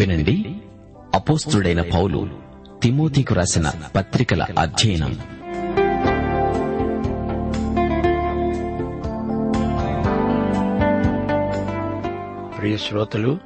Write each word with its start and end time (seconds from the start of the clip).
వినండి. 0.00 0.62
అపోస్తుడైన 1.14 1.82
పౌలు 1.82 2.30
తిమోతికు 2.82 3.34
రాసిన 3.34 3.72
పత్రికల 3.96 4.46
అధ్యయనం. 4.58 5.12
ప్రియ 12.58 12.76
శ్రోతలు 12.76 13.38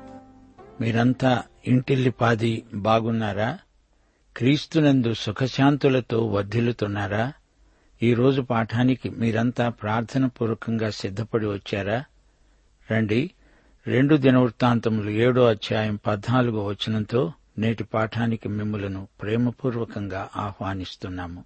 మీరంతా 0.80 1.42
ఇంటిల్లిపాది 1.66 2.62
బాగున్నారా? 2.75 3.58
క్రీస్తునందు 4.36 5.14
సుఖశాంతులతో 5.14 6.27
వర్ధిల్లుతున్నారా? 6.27 7.32
ఈరోజు 8.02 8.41
పాఠానికి 8.42 9.10
మీరంతా 9.10 9.69
ప్రార్థన 9.69 10.27
పూర్వకంగా 10.27 10.91
సిద్ధపడి 10.91 11.47
వచ్చారా? 11.47 12.05
రండి 12.92 13.30
రెండు 13.86 14.16
దినవృత్తాంతములు 14.16 15.10
ఏడో 15.10 15.46
అధ్యాయం 15.46 15.98
పద్నాలుగో 16.06 16.64
వచనంతో 16.64 17.32
నేటి 17.58 17.84
పాఠానికి 17.84 18.48
మిమ్ములను 18.48 19.08
ప్రేమపూర్వకంగా 19.22 20.28
ఆహ్వానిస్తున్నాము. 20.36 21.44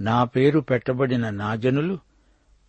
నా 0.00 0.24
పేరు 0.24 0.60
పెట్టబడిన 0.60 1.30
నా 1.30 1.54
జనులు 1.54 1.98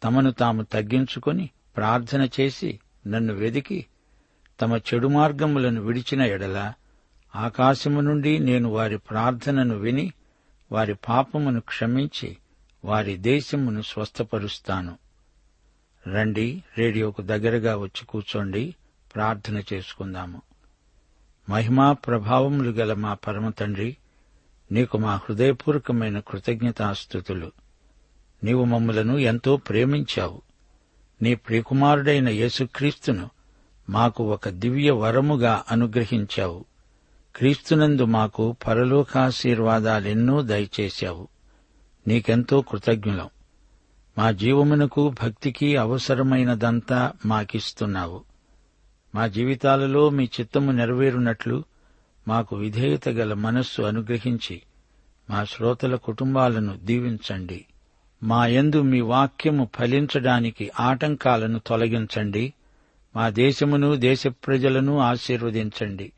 తమను 0.04 0.32
తాము 0.32 0.62
తగ్గించుకొని 0.64 1.50
ప్రార్థన 1.78 2.30
చేసి 2.40 2.80
నన్ను 3.08 3.34
వెదికి 3.34 3.86
తమ 4.62 4.78
చెడు 4.78 5.08
మార్గములను 5.08 5.82
విడిచిన 5.82 6.22
ఎడల 6.22 6.74
ఆకాశము 7.36 8.02
నుండి 8.02 8.40
నేను 8.40 8.70
వారి 8.70 8.98
ప్రార్థనను 8.98 9.76
విని 9.76 10.14
వారి 10.72 10.94
పాపమును 10.94 11.62
క్షమించి 11.62 12.38
వారి 12.86 13.18
దేశమును 13.18 13.82
స్వస్థపరుస్తాను. 13.82 14.98
రండి 16.08 16.64
రేడియోకు 16.78 17.22
దగ్గరగా 17.22 17.78
వచ్చి 17.78 18.06
కూర్చోండి 18.06 18.76
ప్రార్థన 19.16 19.64
చేసుకుందాము. 19.74 20.42
మహిమా 21.50 21.94
ప్రభావములు 21.94 22.70
గల 22.72 22.94
మా 22.94 23.14
పరమ 23.14 23.50
తండ్రి 23.50 23.98
నీకు 24.72 24.98
మా 24.98 25.16
హృదయపూర్వకమైన 25.16 26.20
కృతజ్ఞతాస్థుతులు. 26.20 27.52
నీవు 28.44 28.64
మమ్మలను 28.64 29.18
ఎంతో 29.18 29.58
ప్రేమించావు. 29.58 30.42
నీ 31.22 31.36
ప్రియకుమారుడైన 31.36 32.30
యేసుక్రీస్తును 32.30 33.30
మాకు 33.90 34.34
ఒక 34.34 34.50
దివ్య 34.50 34.92
వరముగా 34.92 35.64
అనుగ్రహించావు. 35.72 36.66
క్రీస్తునందు 37.36 38.06
మాకు 38.06 38.56
పరలోకాశీర్వాదాలెన్నో 38.68 40.42
దయచేశావు. 40.42 41.28
నీకెంతో 42.08 42.62
కృతజ్ఞులం. 42.62 43.30
మా 44.18 44.32
జీవమునకు 44.32 45.16
భక్తికి 45.24 45.78
అవసరమైనదంతా 45.78 47.14
మాకిస్తున్నావు. 47.26 48.24
మా 49.16 49.28
జీవితాలలో 49.28 50.10
మీ 50.10 50.24
చిత్తము 50.24 50.72
నెరవేరునట్లు 50.72 51.64
మాకు 52.28 52.56
విధేయత 52.56 53.10
గల 53.10 53.34
మనస్సు 53.34 53.82
అనుగ్రహించి 53.82 54.62
మా 55.30 55.44
శ్రోతల 55.44 55.96
కుటుంబాలను 55.96 56.78
దీవించండి. 56.84 57.66
మా 58.24 58.46
యందు 58.46 58.82
మీ 58.82 59.02
వాక్యము 59.02 59.70
ఫలించడానికి 59.76 60.72
ఆటంకాలను 60.80 61.62
తొలగించండి. 61.68 62.54
మా 63.16 63.30
దేశమును 63.30 63.96
దేశ 63.96 64.28
ప్రజలను 64.28 65.00
ఆశీర్వదించండి. 65.00 66.12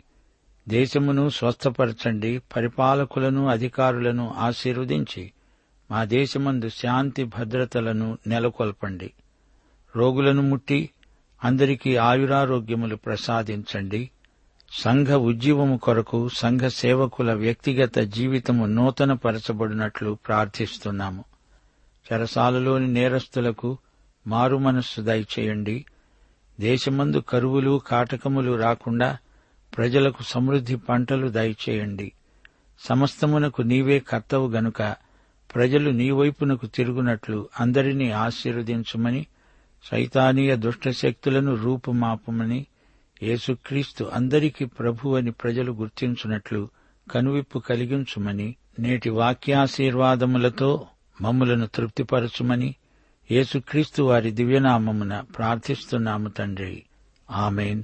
దేశమును 0.69 1.29
స్వస్థపరచండి. 1.29 2.41
పరిపాలకులను 2.55 3.47
అధికారులను 3.47 4.33
ఆశీర్వదించి 4.37 5.31
మా 5.91 6.03
దేశమందు 6.03 6.69
శాంతి 6.69 7.23
భద్రతలను 7.23 8.17
నెలకొల్పండి. 8.27 9.13
రోగులను 9.95 10.41
ముట్టి 10.41 10.89
అందరికీ 11.44 11.95
ఆయురారోగ్యములు 11.95 12.95
ప్రసాదించండి. 12.95 14.09
సంఘ 14.72 15.07
ఉజ్జీవము 15.07 15.77
కొరకు 15.77 16.29
సంఘ 16.29 16.61
సేవకుల 16.61 17.33
వ్యక్తిగత 17.33 17.99
జీవితము 17.99 18.66
నూతనపరచబడినట్లు 18.66 20.17
ప్రార్థిస్తున్నాము. 20.27 21.23
చెరసాలలోని 22.13 22.88
నేరస్తులకు 22.88 23.77
మారు 24.27 24.57
మనస్సు 24.57 25.01
దయచేయండి. 25.01 25.85
దేశమందు 26.59 27.17
కరువులు 27.17 27.81
కాటకములు 27.88 28.57
రాకుండా 28.57 29.17
ప్రజలకు 29.77 30.23
సమృద్ధి 30.23 30.75
పంటలు 30.75 31.27
దయచేయండి. 31.27 32.11
సమస్తమునకు 32.79 33.61
నీవే 33.61 33.99
కర్తవు 33.99 34.47
గనుక 34.47 35.03
ప్రజలు 35.56 35.90
నీ 35.90 36.12
వైపునకు 36.12 36.66
తిరుగునట్లు 36.66 37.50
అందరినీ 37.59 38.12
ఆశీర్వదించమని 38.12 39.25
సైతానీయ 39.91 40.56
దుష్టశక్తులను 40.56 41.56
రూపుమాపమని 41.56 42.66
యేసుక్రీస్తు 43.24 44.03
అందరికీ 44.03 44.66
ప్రభు 44.66 45.09
అని 45.09 45.31
ప్రజలు 45.31 45.72
గుర్తించున్నట్లు 45.72 46.69
కనువిప్పు 47.12 47.59
కలిగించుమని 47.59 48.56
నేటి 48.80 49.09
వాక్యాశీర్వాదములతో 49.09 50.86
మమ్ములను 51.22 51.68
తృప్తిపరచుమని 51.68 52.75
యేసుక్రీస్తు 53.31 54.03
వారి 54.03 54.31
దివ్యనామమున 54.31 55.20
ప్రార్థిస్తున్నాము 55.20 56.30
తండ్రి. 56.30 56.84
ఆమెన్. 57.31 57.84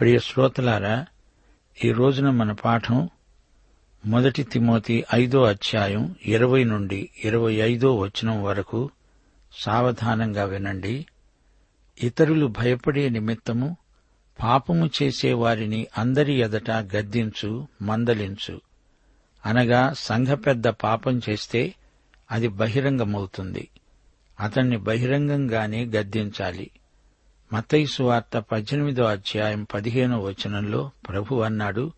ప్రియ 0.00 0.18
శ్రోతలారా 0.18 1.06
ఈ 1.84 1.92
రోజున 1.92 2.30
మన 2.30 2.52
పాఠం 2.52 3.08
మొదటి 4.06 4.42
తిమోతి 4.42 5.04
ఐదో 5.14 5.42
అధ్యాయం 5.42 6.14
ఇరవై 6.26 6.64
నుండి 6.64 7.10
ఇరవై 7.24 7.54
ఐదో 7.54 7.96
వచనం 7.96 8.42
వరకు 8.42 8.90
సావధానంగా 9.52 10.44
వినండి. 10.44 11.06
ఇతరులు 12.02 12.46
భయపడే 12.46 13.08
నిమిత్తము 13.08 13.76
పాపము 14.42 14.90
చేసే 15.02 15.32
వారిని 15.32 15.86
అందరి 15.98 16.32
ఎదట 16.34 16.70
గద్దించు 16.70 17.68
మందలించు. 17.82 18.60
అనగా 19.46 19.92
సంఘ 19.92 20.28
పెద్ద 20.28 20.68
పాపం 20.68 21.20
చేస్తే 21.30 21.74
అది 22.30 22.48
బహిరంగమవుతుంది. 22.48 23.68
అతన్ని 24.40 24.76
బహిరంగంగానే 24.76 25.84
గద్దించాలి. 25.84 26.70
మతైసు 27.52 28.02
వార్త 28.02 28.38
పద్దెనిమిదో 28.38 29.04
అధ్యాయం 29.04 29.66
పదిహేనో 29.74 30.18
వచనంలో 30.18 30.90
ప్రభు 31.08 31.34
అన్నాడు 31.34 31.92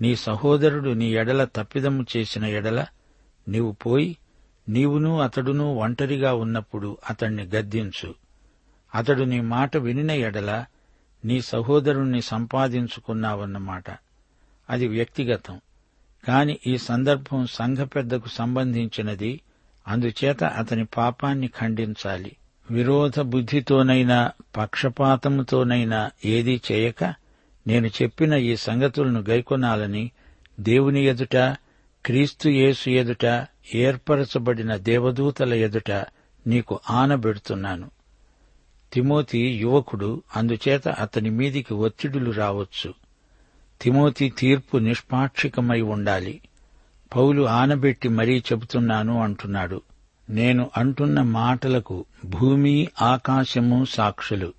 నీ 0.00 0.16
సహోదరుడు 0.16 0.90
నీ 0.90 1.12
ఎడల 1.12 1.44
తప్పిదము 1.44 2.06
చేసిన 2.16 2.44
ఎడల 2.44 2.86
నీవు 3.48 3.72
పోయి 3.72 4.16
నీవును 4.68 5.20
అతడును 5.20 5.74
ఒంటరిగా 5.74 6.34
ఉన్నప్పుడు 6.34 6.96
అతణ్ణి 7.10 7.42
గద్దించు. 7.42 8.14
అతడు 8.94 9.22
నీ 9.22 9.40
మాట 9.40 9.76
వినిన 9.76 10.10
ఎడల 10.10 10.64
నీ 11.24 11.40
సహోదరుణ్ణి 11.40 12.22
సంపాదించుకున్నావన్నమాట. 12.22 13.84
అది 14.70 14.88
వ్యక్తిగతం. 14.88 15.60
కాని 16.28 16.58
ఈ 16.66 16.78
సందర్భం 16.78 17.46
సంఘ 17.46 17.78
పెద్దకు 17.78 18.28
సంబంధించినది. 18.28 19.40
అందుచేత 19.88 20.44
అతని 20.44 20.84
పాపాన్ని 20.84 21.48
ఖండించాలి. 21.48 22.36
విరోధ 22.70 23.20
బుద్ధితోనైనా 23.20 24.30
పక్షపాతముతోనైనా 24.56 26.10
ఏదీ 26.24 26.60
చేయక 26.72 27.23
నేను 27.66 27.86
చెప్పిన 27.86 28.34
ఈ 28.34 28.56
సంగతులను 28.56 29.24
గైకొనాలని 29.30 30.10
దేవుని 30.60 31.00
ఎదుట 31.04 31.36
క్రీస్తు 32.06 32.48
యేసు 32.48 32.90
ఎదుట 32.90 33.46
ఏర్పరచబడిన 33.74 34.76
దేవదూతల 34.76 35.54
ఎదుట 35.54 35.90
నీకు 36.46 36.80
ఆనబెడుతున్నాను 36.90 37.90
తిమోతి 38.92 39.38
యువకుడు 39.38 40.22
అందుచేత 40.36 40.88
అతని 40.88 41.30
మీదికి 41.30 41.74
ఒత్తిడులు 41.74 42.30
రావచ్చు. 42.30 42.94
తిమోతి 43.80 44.32
తీర్పు 44.38 44.76
నిష్పాక్షికమై 44.76 45.80
ఉండాలి. 45.80 46.40
పౌలు 47.16 47.42
ఆనబెట్టి 47.42 48.08
మరీ 48.08 48.38
చెబుతున్నాను 48.38 49.22
అంటున్నాడు. 49.22 49.82
నేను 50.30 50.70
అంటున్న 50.76 51.22
మాటలకు 51.22 52.04
భూమి 52.24 52.88
ఆకాశము 53.02 53.84
సాక్షులు. 53.84 54.52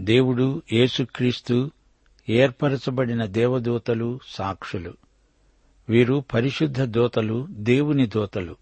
దేవుడు 0.00 0.62
యేసుక్రీస్తు 0.72 1.70
ఏర్పరచబడిన 2.28 3.24
దేవదూతలు 3.24 4.20
సాక్షులు. 4.28 4.94
వీరు 5.88 6.24
పరిశుద్ధ 6.34 6.82
దూతలు 6.82 7.46
దేవుని 7.50 8.06
దూతలు 8.06 8.56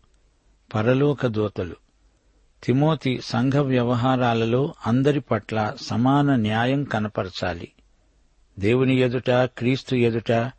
పరలోక 0.74 1.26
దూతలు. 1.26 1.76
తిమోతి 2.64 3.20
సంఘ 3.20 3.54
వ్యవహారాలలో 3.54 4.74
అందరి 4.86 5.20
పట్ల 5.20 5.74
సమాన 5.80 6.36
న్యాయం 6.36 6.84
కనపరచాలి. 6.84 7.72
దేవుని 8.58 8.96
ఎదుట 8.96 9.30
క్రీస్తు 9.30 9.94
ఎదుట 9.94 10.50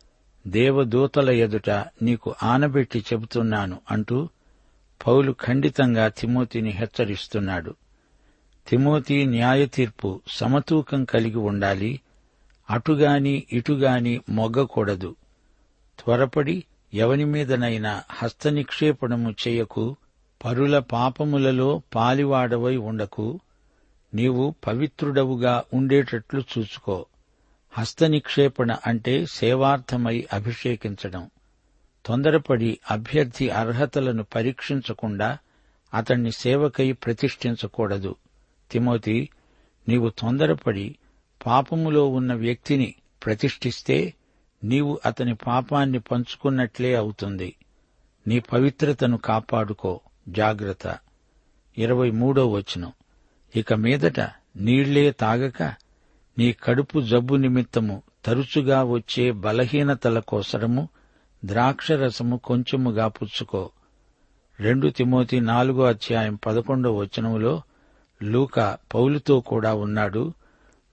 దేవదూతల 0.46 1.30
ఎదుట 1.30 1.70
నీకు 2.02 2.34
ఆనబెట్టి 2.42 2.98
చెబుతున్నాను 2.98 3.78
అంటూ 3.90 4.28
పౌలు 5.06 5.34
ఖండితంగా 5.44 6.08
తిమోతిని 6.08 6.70
హెచ్చరిస్తున్నాడు. 6.70 7.74
తిమోతి 8.68 9.26
న్యాయ 9.26 9.66
తీర్పు 9.66 10.20
సమతూకం 10.28 11.04
కలిగి 11.04 11.36
ఉండాలి 11.36 12.00
అటుగాని 12.70 13.46
ఇటుగాని 13.52 14.20
మొగ్గకూడదు. 14.28 15.16
త్వరపడి 15.98 16.64
ఎవని 16.94 17.24
మీదనైనా 17.24 18.02
హస్తనిక్షేపణము 18.10 19.34
చేయకు 19.48 19.96
పరుల 20.44 20.78
పాపములలో 20.78 21.82
పాలివాడవై 21.94 22.76
ఉండకు 22.76 23.40
నీవు 24.14 24.54
పవిత్రుడవుగా 24.66 25.64
ఉండేటట్లు 25.74 26.42
చూసుకో 26.58 27.06
హస్తనిక్షేపణ 27.72 28.76
అంటే 28.86 29.26
సేవార్థమై 29.26 30.26
అభిషేకించడం. 30.32 31.30
తొందరపడి 32.06 32.78
అభ్యర్థి 32.90 33.50
అర్హతలను 33.50 34.22
పరీక్షించకుండా 34.22 35.38
అతణ్ణి 35.94 36.32
సేవకై 36.32 36.92
ప్రతిష్ఠించకూడదు. 36.92 38.14
తిమోతి 38.70 39.28
నీవు 39.88 40.08
తొందరపడి 40.08 40.96
పాపములో 41.46 42.08
ఉన్న 42.08 42.34
వ్యక్తిని 42.34 42.94
ప్రతిష్ఠిస్తే 43.24 44.14
నీవు 44.64 45.00
అతని 45.06 45.34
పాపాన్ని 45.34 45.98
పంచుకున్నట్లే 45.98 46.94
అవుతుంది. 46.94 47.56
నీ 48.26 48.40
పవిత్రతను 48.40 49.16
కాపాడుకో. 49.18 50.00
జాగ్రత్త. 50.28 50.98
ఇరవై 51.78 52.10
మూడో 52.10 52.48
వచనం. 52.48 52.92
ఇక 53.56 53.72
మీదట 53.72 54.20
నీళ్ళే 54.56 55.10
తాగక 55.10 55.62
నీ 56.38 56.52
కడుపు 56.52 57.00
జబ్బు 57.00 57.34
నిమిత్తము 57.34 58.02
తరచుగా 58.24 58.82
వచ్చే 58.82 59.30
బలహీనతల 59.30 60.18
కోసరము 60.18 60.88
ద్రాక్షరసము 61.44 62.36
కొంచెముగా 62.36 63.08
పుచ్చుకో. 63.08 63.70
రెండు 64.60 64.88
తిమోతి 64.88 65.40
నాలుగో 65.40 65.84
అధ్యాయం 65.84 66.34
పదకొండో 66.34 66.94
వచనములో 66.96 67.62
లూకా 68.22 68.78
పౌలుతో 68.94 69.40
కూడా 69.40 69.74
ఉన్నాడు. 69.74 70.32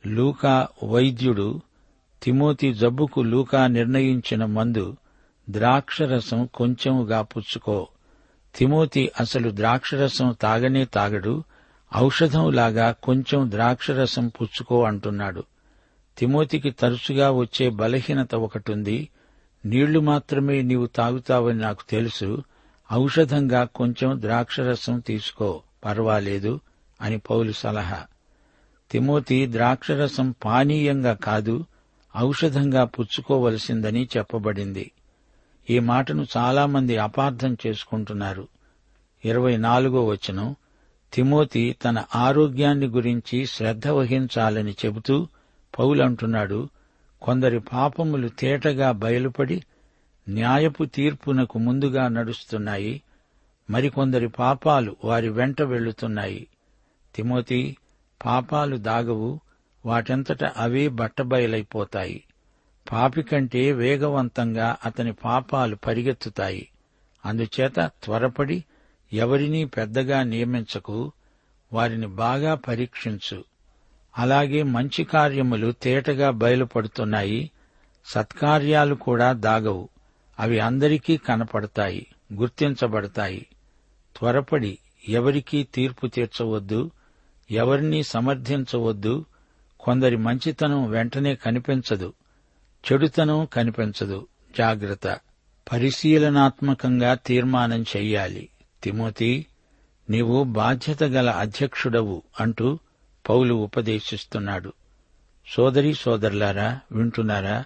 లూకా 0.08 0.68
వైద్యుడు 0.84 1.62
తిమోతి 2.24 2.74
జబ్బుకు 2.74 3.22
లూకా 3.22 3.68
నిర్ణయించిన 3.68 4.46
మందు 4.46 4.98
ద్రాక్షరసం 5.50 6.46
కొంచెముగా 6.54 7.22
పుచ్చుకో. 7.22 7.88
తిమోతి 8.56 9.12
అసలు 9.20 9.52
ద్రాక్షరసం 9.56 10.36
తాగనే 10.42 10.86
తాగడు 10.86 11.44
ఔషధంలాగా 11.96 12.92
కొంచెం 12.92 13.52
ద్రాక్షరసం 13.52 14.28
పుచ్చుకో 14.28 14.84
అంటున్నాడు. 14.84 15.44
తిమోతికి 16.18 16.72
తరచుగా 16.72 17.32
వచ్చే 17.32 17.70
బలహీనత 17.70 18.36
ఒకటుంది 18.36 19.10
నీళ్ళు 19.66 20.00
మాత్రమే 20.00 20.62
నీవు 20.62 20.86
తాగుతావని 20.86 21.60
నాకు 21.60 21.84
తెలుసు 21.90 22.44
ఔషధంగా 22.94 23.64
కొంచెం 23.64 24.22
ద్రాక్షరసం 24.22 25.00
తీసుకో 25.00 25.62
పర్వాలేదు 25.86 26.60
అని 27.02 27.18
పౌలు 27.18 27.52
సలహా. 27.52 28.04
తిమోతి 28.92 29.48
ద్రాక్షరసం 29.52 30.36
పానీయంగా 30.46 31.14
కాదు 31.14 31.66
ఔషధంగా 32.18 32.84
పుచ్చుకోవలసిందని 32.86 34.10
చెప్పబడింది. 34.18 34.92
ఈ 35.70 35.80
మాటను 35.80 36.28
చాలామంది 36.38 36.98
అపార్థం 36.98 37.58
చేసుకుంటున్నారు. 37.68 38.48
ఇరవై 39.26 39.58
నాలుగో 39.58 40.06
వచనం 40.06 40.56
తిమోతి 41.14 41.76
తన 41.84 42.04
ఆరోగ్యాన్ని 42.16 42.88
గురించి 42.88 43.46
శ్రద్ధ 43.46 43.88
వహించాలని 43.88 44.72
చెబుతూ 44.72 45.28
పౌలంటున్నాడు 45.80 46.70
కొందరి 47.22 47.60
పాపములు 47.60 48.28
తేటగా 48.28 48.92
బయలుపడి 48.92 49.64
న్యాయపు 50.30 50.84
తీర్పునకు 50.84 51.60
ముందుగా 51.60 52.08
నడుస్తున్నాయి 52.08 53.02
మరికొందరి 53.70 54.28
పాపాలు 54.28 54.96
వారి 55.04 55.30
వెంట 55.30 55.62
వెళ్ళుతున్నాయి 55.62 56.48
తిమోతి 57.16 57.78
పాపాలు 58.26 58.78
దాగవు 58.78 59.40
వాటంతట 59.86 60.44
అవే 60.44 60.88
బట్టబయలైపోతాయి. 60.88 62.24
పాపి 62.92 63.24
కంటే 63.24 63.72
వేగవంతంగా 63.72 64.76
అతని 64.86 65.14
పాపాలు 65.14 65.76
పరిగెత్తుతాయి. 65.76 66.72
అందుచేత 67.26 67.80
త్వరపడి 67.80 68.64
ఎవరినీ 69.14 69.66
పెద్దగా 69.66 70.24
నియమించకు 70.24 71.12
వారిని 71.74 72.08
బాగా 72.08 72.56
పరీక్షించు. 72.56 73.44
అలాగే 74.18 74.64
మంచి 74.64 75.04
కార్యములు 75.04 75.72
తేటగా 75.72 76.32
బయలుపడుతున్నాయి 76.32 77.52
సత్కార్యాలు 78.06 78.96
కూడా 78.96 79.34
దాగవు. 79.34 79.90
అవి 80.40 80.60
అందరికీ 80.60 81.18
కనపడతాయి 81.18 82.08
గుర్తించబడతాయి. 82.34 83.46
త్వరపడి 84.18 84.80
ఎవరికీ 85.10 85.64
తీర్పు 85.64 86.08
తీర్చవద్దు 86.08 86.92
ఎవరినీ 87.52 88.04
సమర్థించవద్దు. 88.04 89.26
కొందరి 89.80 90.18
మంచితనం 90.18 90.90
వెంటనే 90.90 91.36
కనిపించదు. 91.36 92.14
చెడుతనం 92.92 93.46
కనిపించదు. 93.46 94.28
జాగ్రత్త. 94.58 95.20
పరిశీలనాత్మకంగా 95.72 97.14
తీర్మానం 97.14 97.82
చెయ్యాలి. 97.82 98.50
తిమోతి 98.84 99.46
నీవు 100.10 100.44
బాధ్యత 100.44 101.04
గల 101.04 101.30
అధ్యక్షుడవు 101.30 102.22
అంటూ 102.40 102.80
పౌలు 103.30 103.54
ఉపదేశిస్తున్నాడు. 103.54 104.74
సోదరి 105.48 105.94
సోదరులారా 105.94 106.80
వింటున్నారా? 106.92 107.64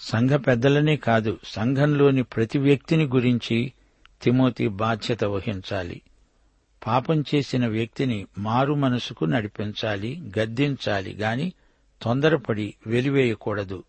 సంఘ 0.00 0.30
పెద్దలనే 0.30 0.96
కాదు 0.96 1.38
సంఘంలోని 1.44 2.22
ప్రతి 2.22 2.58
వ్యక్తిని 2.58 3.04
గురించి 3.04 3.72
తిమోతి 4.22 4.68
బాధ్యత 4.68 5.24
వహించాలి. 5.24 6.02
పాపం 6.86 7.24
చేసిన 7.34 7.66
వ్యక్తిని 7.66 8.26
మారు 8.38 8.74
మనసుకు 8.74 9.24
నడిపించాలి 9.24 10.22
గద్దించాలి 10.38 11.12
గాని 11.12 11.52
తొందరపడి 12.02 12.74
వెలివేయకూడదు. 12.86 13.84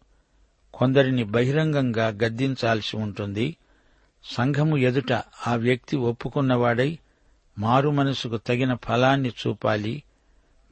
కొందరిని 0.73 1.23
బహిరంగంగా 1.23 2.07
గద్దించాల్సి 2.07 2.97
ఉంటుంది. 2.97 3.57
సంఘము 4.23 4.77
ఎదుట 4.77 5.11
ఆ 5.47 5.55
వ్యక్తి 5.55 5.97
ఒప్పుకున్నవాడై 5.97 6.99
మారు 7.59 7.89
మనసుకు 7.89 8.37
తగిన 8.37 8.75
ఫలాన్ని 8.75 9.29
చూపాలి. 9.29 10.03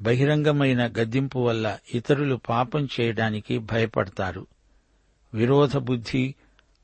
బహిరంగమైన 0.02 0.88
గద్దింపు 0.88 1.40
వల్ల 1.40 1.78
ఇతరులు 1.94 2.36
పాపం 2.36 2.88
చేయడానికి 3.02 3.58
భయపడతారు. 3.58 4.48
విరోధ 5.34 5.78
బుద్ధి 5.78 6.36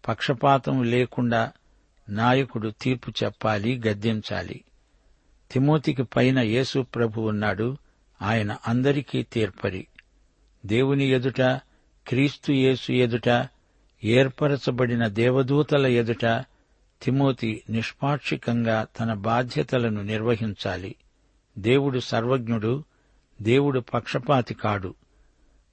పక్షపాతం 0.07 0.83
లేకుండా 0.83 1.51
నాయకుడు 2.09 2.73
తీర్పు 2.81 3.13
చెప్పాలి 3.23 3.81
గద్దించాలి. 3.87 4.63
తిమోతికి 5.51 6.03
పైన 6.03 6.39
యేసు 6.39 6.81
ప్రభు 6.81 7.21
ఉన్నాడు 7.21 7.77
ఆయన 8.21 8.57
అందరికీ 8.67 9.23
తీర్పరి. 9.23 9.87
దేవుని 10.65 11.05
ఎదుట 11.05 11.41
క్రీస్తు 12.07 12.51
యేసు 12.51 12.91
ఎదుట 12.91 13.47
ఏర్పరచబడిన 14.03 15.07
దేవదూతల 15.07 15.87
ఎదుట 15.87 16.25
తిమోతి 17.03 17.63
నిష్పాక్షికంగా 17.69 18.87
తన 18.99 19.13
బాధ్యతలను 19.13 20.01
నిర్వహించాలి. 20.01 20.95
దేవుడు 21.57 21.99
సర్వజ్ఞుడు 21.99 22.83
దేవుడు 23.41 23.79
పక్షపాతి 23.79 24.53
కాడు. 24.53 24.95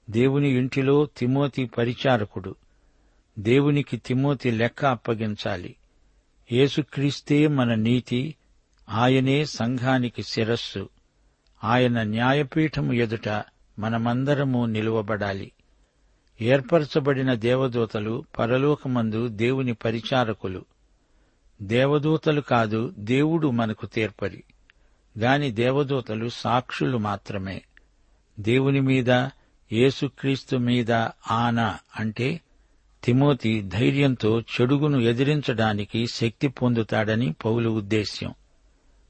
దేవుని 0.09 0.49
ఇంటిలో 0.49 1.07
తిమోతి 1.17 1.65
పరిచారకుడు. 1.65 2.55
దేవునికి 3.39 3.97
తిమోతి 3.97 4.51
లెక్క 4.51 4.85
అప్పగించాలి. 4.85 5.75
యేసుక్రీస్తే 6.51 7.47
మన 7.47 7.75
నీతి 7.75 8.35
ఆయనే 8.89 9.45
సంఘానికి 9.45 10.23
శిరస్సు. 10.23 10.89
ఆయన 11.63 12.03
న్యాయపీఠము 12.03 12.93
ఎదుట 12.93 13.43
మనమందరము 13.79 14.65
నిలువబడాలి. 14.65 15.51
ఏర్పరచబడిన 16.41 17.33
దేవదూతలు 17.33 18.25
పరలోకమందు 18.39 19.27
దేవుని 19.27 19.73
పరిచారకులు. 19.73 20.65
దేవదూతలు 21.61 22.41
కాదు 22.41 22.93
దేవుడు 22.97 23.47
మనకు 23.47 23.85
తీర్పరి. 23.85 24.43
గాని 25.19 25.51
దేవదూతలు 25.51 26.29
సాక్షులు 26.29 26.97
మాత్రమే. 26.97 27.61
దేవుని 28.39 28.79
మీద 28.79 29.11
యేసుక్రీస్తు 29.71 30.57
మీద 30.57 30.91
ఆనా 31.31 31.79
అంటే 31.99 32.41
తిమోతి 33.03 33.61
ధైర్యంతో 33.61 34.41
చెడుగును 34.41 34.97
ఎదిరించడానికి 34.97 36.07
శక్తి 36.07 36.47
పొందుతాడని 36.47 37.35
పౌలు 37.45 37.69
ఉద్దేశ్యం. 37.69 38.33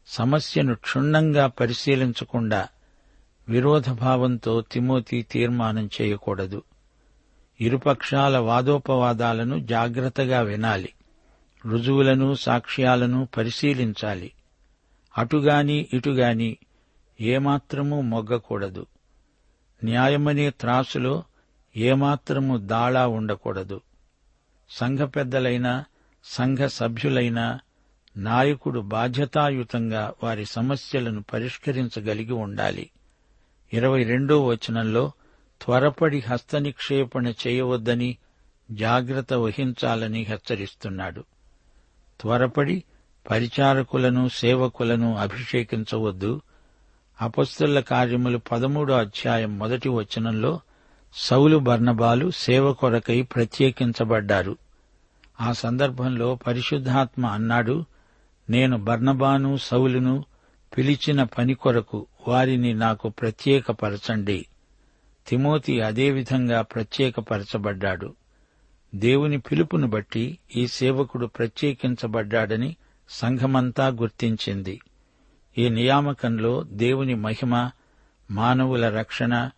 సమస్యను 0.07 0.75
క్షుణ్ణంగా 0.75 1.47
పరిశీలించకుండా 1.47 2.67
విరోధభావంతో 3.49 4.61
తిమోతి 4.61 5.21
తీర్మానం 5.31 5.89
చేయకూడదు. 6.01 6.63
ఇరుపక్షాల 7.61 8.37
వాదోపవాదాలను 8.37 9.59
జాగ్రత్తగా 9.59 10.41
వినాలి. 10.41 10.93
రుజువులను 11.65 12.33
సాక్ష్యాలను 12.33 13.27
పరిశీలించాలి. 13.37 14.31
అటుగాని 15.17 15.87
ఇటుగాని 15.93 16.57
ఏమాత్రమూ 17.21 18.01
మొగ్గకూడదు. 18.01 18.85
న్యాయమనే 19.83 20.49
త్రాసులో 20.49 21.23
ఏమాత్రము 21.77 22.57
దాళా 22.57 23.07
ఉండకూడదు. 23.07 23.81
సంఘ 24.69 24.99
పెద్దలైనా 24.99 25.85
సంఘ 26.23 26.57
సభ్యులైనా 26.57 27.59
నాయకుడు 28.17 28.79
బాధ్యతాయుతంగా 28.79 30.13
వారి 30.23 30.45
సమస్యలను 30.45 31.23
పరిష్కరించగలిగి 31.33 32.33
ఉండాలి. 32.33 32.89
ఇరవై 33.73 34.03
రెండో 34.03 34.45
వచనంలో 34.45 35.11
త్వరపడి 35.61 36.19
హస్తనిక్షేపణ 36.19 37.27
చేయవద్దని 37.27 38.17
జాగ్రత్త 38.71 39.33
వహించాలని 39.33 40.23
హెచ్చరిస్తున్నాడు. 40.23 41.23
త్వరపడి 42.21 42.83
పరిచారకులను 43.29 44.29
సేవకులను 44.29 45.15
అభిషేకించవద్దు. 45.15 46.41
అపస్తుల 47.21 47.79
కార్యములు 47.79 48.37
పదమూడో 48.37 48.93
అధ్యాయం 48.93 49.59
మొదటి 49.59 49.89
వచనంలో 49.89 50.59
సౌలు 51.13 51.57
బర్ణబాలు 51.57 52.31
సేవ 52.31 52.73
కొరకై 52.73 53.21
ప్రత్యేకించబడ్డారు. 53.21 54.57
ఆ 55.41 55.51
సందర్భంలో 55.51 56.35
పరిశుద్ధాత్మ 56.35 57.25
అన్నాడు 57.25 57.85
నేను 58.49 58.77
బర్నబాను 58.77 59.57
సౌలును 59.57 60.25
పిలిచిన 60.77 61.23
పని 61.23 61.53
కొరకు 61.53 62.07
వారిని 62.27 62.73
నాకు 62.73 63.09
ప్రత్యేకపరచండి. 63.09 64.45
తిమోతి 65.27 65.81
అదేవిధంగా 65.81 66.61
ప్రత్యేకపరచబడ్డాడు. 66.61 68.15
దేవుని 68.95 69.39
పిలుపును 69.39 69.87
బట్టి 69.87 70.37
ఈ 70.55 70.67
సేవకుడు 70.67 71.25
ప్రత్యేకించబడ్డాడని 71.25 72.75
సంఘమంతా 73.09 73.87
గుర్తించింది. 73.87 74.81
ఈ 75.57 75.69
నియామకంలో 75.69 76.63
దేవుని 76.63 77.15
మహిమ 77.15 77.69
మానవుల 78.31 78.89
రక్షణ 78.89 79.49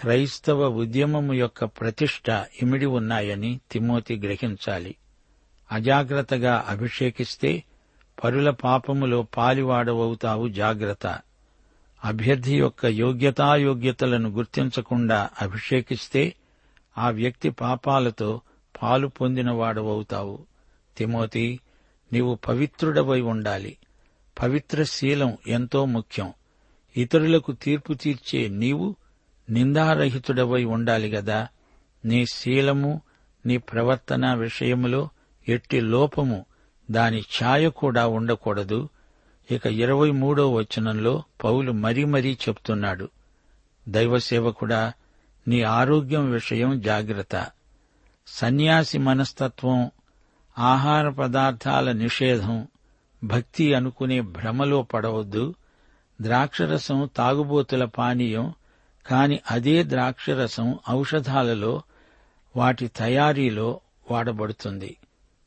క్రైస్తవ 0.00 0.68
ఉద్యమము 0.68 1.32
యొక్క 1.32 1.64
ప్రతిష్ట 1.64 2.28
ఇమిడి 2.62 2.86
ఉన్నాయని 2.86 3.60
తిమోతి 3.70 4.16
గ్రహించాలి. 4.16 4.94
అజాగ్రత్తగా 5.72 6.64
అభిషేకిస్తే 6.68 7.62
పరుల 8.24 8.50
పాపములో 8.50 9.22
పాలివాడవవుతావు 9.36 10.48
జాగ్రత్త. 10.48 11.18
అభ్యర్థి 12.04 12.58
యొక్క 12.58 12.86
యోగ్యతాయోగ్యతలను 12.86 14.28
గుర్తించకుండా 14.30 15.30
అభిషేకిస్తే 15.42 16.34
ఆ 16.98 17.10
వ్యక్తి 17.10 17.50
పాపాలతో 17.50 18.40
పాలు 18.82 19.06
పొందినవాడవవుతావు. 19.06 20.38
తిమోతి 20.96 21.60
నీవు 22.12 22.38
పవిత్రుడవై 22.48 23.20
ఉండాలి. 23.20 23.76
పవిత్ర 24.42 24.82
శీలం 24.82 25.36
ఎంతో 25.46 25.84
ముఖ్యం. 25.84 26.32
ఇతరులకు 26.96 27.52
తీర్పు 27.52 27.92
తీర్చే 27.92 28.48
నీవు 28.48 28.96
నిందారహితుడవై 29.50 30.64
ఉండాలి 30.64 31.08
గదా. 31.08 31.48
నీ 32.04 32.26
శీలము 32.26 33.00
నీ 33.46 33.56
ప్రవర్తన 33.56 34.34
విషయములో 34.34 35.08
ఎట్టి 35.48 35.80
లోపము 35.80 36.46
దాని 36.90 37.20
ఛాయ 37.20 37.68
కూడా 37.68 38.06
ఉండకూడదు. 38.06 38.88
ఇక 39.50 39.66
ఇరవై 39.66 40.10
మూడో 40.10 40.52
వచనంలో 40.52 41.22
పౌలు 41.44 41.72
మరీ 41.72 42.04
మరీ 42.04 42.38
చెప్తున్నాడు. 42.48 43.08
దైవసేవకుడా 43.88 44.92
నీ 45.48 45.62
ఆరోగ్యం 45.62 46.30
విషయం 46.30 46.80
జాగ్రత్త. 46.80 47.46
సన్యాసి 48.26 48.98
మనస్తత్వం 48.98 49.90
ఆహార 50.58 51.08
పదార్థాల 51.08 51.92
నిషేధం 51.92 52.68
భక్తి 53.24 53.74
అనుకునే 53.74 54.20
భ్రమలో 54.20 54.82
పడవద్దు. 54.82 55.54
ద్రాక్షరసం 56.20 57.10
తాగుబోతుల 57.16 57.84
పానీయం 57.84 58.52
కాని 59.06 59.40
అదే 59.50 59.82
ద్రాక్షరసం 59.82 60.78
ఔషధాలలో 60.90 61.82
వాటి 62.56 62.88
తయారీలో 62.88 63.80
వాడబడుతుంది. 64.10 64.96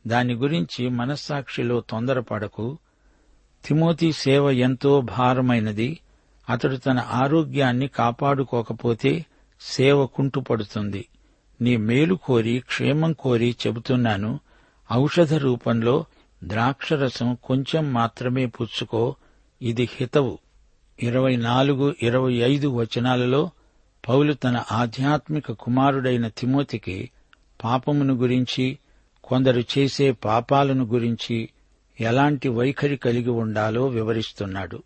దాని 0.07 0.33
గురించి 0.33 0.89
మనస్సాక్షిలో 0.89 1.79
తొందరపడకు. 1.79 2.77
తిమోతి 3.65 4.11
సేవ 4.11 4.51
ఎంతో 4.51 5.01
భారమైనది. 5.01 5.99
అతడు 6.49 6.75
తన 6.75 6.99
ఆరోగ్యాన్ని 6.99 7.87
కాపాడుకోకపోతే 7.87 9.25
సేవ 9.61 10.05
కుంటుపడుతుంది. 10.05 11.07
నీ 11.61 11.77
మేలు 11.77 12.15
కోరి 12.15 12.59
క్షేమం 12.59 13.13
కోరి 13.13 13.55
చెబుతున్నాను. 13.67 14.39
ఔషధ 14.93 15.33
రూపంలో 15.33 16.05
ద్రాక్షరసం 16.43 17.37
కొంచెం 17.43 17.93
మాత్రమే 17.93 18.45
పుచ్చుకో. 18.45 19.15
ఇది 19.61 19.89
హితవు. 19.95 20.39
ఇరవై 21.03 21.35
నాలుగు 21.35 21.95
ఇరవై 22.01 22.33
ఐదు 22.33 22.67
వచనాలలో 22.67 23.49
పౌలు 24.09 24.33
తన 24.33 24.63
ఆధ్యాత్మిక 24.71 25.51
కుమారుడైన 25.51 26.27
తిమోతికి 26.27 27.09
పాపమును 27.63 28.13
గురించి 28.13 28.77
కొందరు 29.27 29.63
చేసే 29.77 30.11
పాపాలను 30.11 30.85
గురించి 30.85 31.49
ఎలాంటి 31.99 32.49
వైఖరి 32.49 32.97
కలిగి 32.97 33.29
ఉండాలో 33.29 33.87
వివరిస్తున్నాడు. 33.87 34.83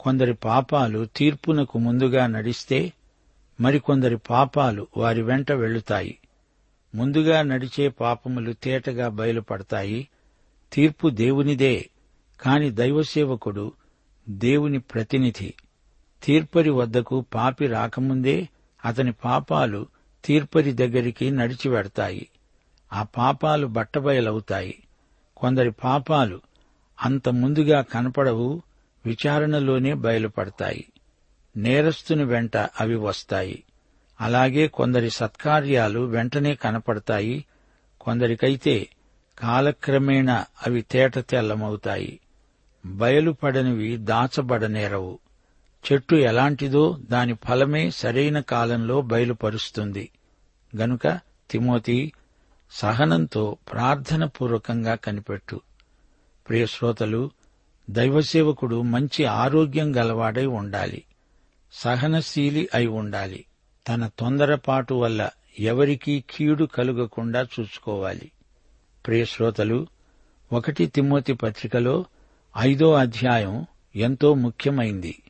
కొందరి 0.00 0.34
పాపాలు 0.34 1.04
తీర్పునకు 1.04 1.78
ముందుగా 1.78 2.26
నడిస్తే 2.26 2.92
మరికొందరి 3.60 4.16
పాపాలు 4.16 4.86
వారి 4.96 5.22
వెంట 5.22 5.52
వెళ్ళుతాయి 5.52 6.18
ముందుగా 6.94 7.42
నడిచే 7.42 7.88
పాపములు 7.88 8.52
తేటగా 8.52 9.08
బయలుపడతాయి. 9.08 10.08
తీర్పు 10.72 11.08
దేవునిదే 11.08 11.90
కాని 12.40 12.70
దైవసేవకుడు 12.70 13.72
దేవుని 14.28 14.78
ప్రతినిధి. 14.78 15.54
తీర్పరి 16.22 16.70
వద్దకు 16.70 17.24
పాపి 17.34 17.66
రాకముందే 17.66 18.48
అతని 18.84 19.12
పాపాలు 19.12 19.86
తీర్పరి 20.24 20.72
దగ్గరికి 20.72 21.30
నడిచి 21.30 21.68
వెడతాయి 21.68 22.28
ఆ 22.92 23.02
పాపాలు 23.02 23.66
బట్టబయలవుతాయి. 23.66 24.82
కొందరి 25.36 25.70
పాపాలు 25.70 26.40
అంత 27.02 27.28
ముందుగా 27.28 27.82
కనపడవు 27.82 28.62
విచారణలోనే 29.06 29.94
బయలుపడతాయి. 29.94 30.92
నేరస్తుని 31.56 32.24
వెంట 32.24 32.56
అవి 32.56 32.94
వస్తాయి. 32.94 33.64
అలాగే 34.20 34.66
కొందరి 34.68 35.10
సత్కార్యాలు 35.10 36.00
వెంటనే 36.00 36.54
కనపడతాయి. 36.54 37.44
కొందరికైతే 38.00 38.88
కాలక్రమేణా 39.38 40.46
అవి 40.66 40.82
తేట 40.82 41.18
తెల్లమవుతాయి. 41.18 42.20
బయలుపడనివి 42.86 43.96
దాచబడనేరవు. 43.96 45.18
చెట్టు 45.92 46.14
ఎలాంటిదో 46.14 46.98
దాని 47.10 47.34
ఫలమే 47.34 47.90
సరైన 47.90 48.40
కాలంలో 48.40 49.00
బయలుపరుస్తుంది. 49.00 50.10
గనుక 50.76 51.20
తిమోతి 51.50 52.12
సహనంతో 52.70 53.56
ప్రార్థనపూర్వకంగా 53.72 54.94
కనిపెట్టు. 54.94 55.60
ప్రియశ్రోతలు 56.48 57.30
దైవసేవకుడు 57.90 58.82
మంచి 58.82 59.24
ఆరోగ్యం 59.24 59.96
గలవాడై 59.96 60.46
ఉండాలి. 60.46 61.04
సహనశీలి 61.72 62.68
అయి 62.74 62.86
ఉండాలి. 62.86 63.44
తన 63.88 64.10
తొందరపాటు 64.18 64.94
వల్ల 64.94 65.30
ఎవరికీ 65.58 66.24
కీడు 66.30 66.64
కలుగకుండా 66.64 67.46
చూసుకోవాలి. 67.60 68.32
ప్రియశ్రోతలు 69.06 69.86
ఒకటి 70.52 70.86
తిమ్మోతి 70.86 71.32
పత్రికలో 71.32 72.04
ఐదో 72.58 72.94
అధ్యాయం 72.94 73.66
ఎంతో 73.96 74.34
ముఖ్యమైంది. 74.34 75.22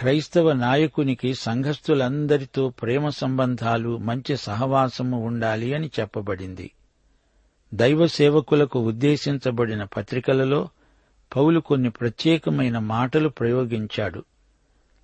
క్రైస్తవ 0.00 0.52
నాయకునికి 0.52 1.34
సంఘస్థులందరితో 1.34 2.68
ప్రేమ 2.68 3.08
సంబంధాలు 3.08 3.96
మంచి 3.96 4.36
సహవాసము 4.36 5.26
ఉండాలి 5.26 5.74
అని 5.74 5.90
చెప్పబడింది. 6.00 6.70
దైవ 7.74 8.06
సేవకులకు 8.06 8.80
ఉద్దేశించబడిన 8.80 9.84
పత్రికలలో 9.84 10.68
పౌలు 11.36 11.60
కొన్ని 11.60 11.90
ప్రత్యేకమైన 11.90 12.78
మాటలు 12.78 13.28
ప్రయోగించాడు. 13.28 14.24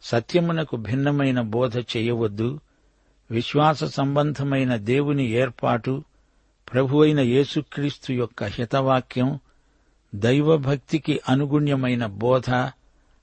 సత్యమునకు 0.03 0.77
భిన్నమైన 0.77 1.41
బోధ 1.41 1.79
చేయవద్దు. 1.79 2.61
విశ్వాస 3.31 3.85
సంబంధమైన 3.85 4.77
దేవుని 4.77 5.27
ఏర్పాటు 5.29 6.05
ప్రభువైన 6.73 7.21
యేసుక్రీస్తు 7.21 8.13
యొక్క 8.13 8.45
హితవాక్యం 8.45 9.39
దైవభక్తికి 10.15 11.21
అనుగుణ్యమైన 11.29 12.07
బోధ 12.07 12.51